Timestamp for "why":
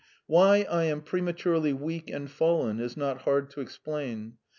0.25-0.63